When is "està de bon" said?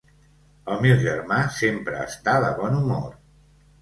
2.07-2.79